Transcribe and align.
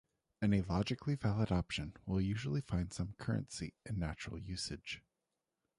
Any 0.41 0.63
logically 0.63 1.13
valid 1.13 1.51
option 1.51 1.95
will 2.07 2.19
usually 2.19 2.61
find 2.61 2.91
some 2.91 3.13
currency 3.19 3.75
in 3.85 3.99
natural 3.99 4.39
usage. 4.39 5.03